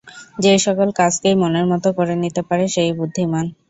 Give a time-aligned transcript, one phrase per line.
[0.39, 3.45] যে সকল কাজকেই মনের মত করে নিতে পারে, সে-ই বুদ্ধিমান।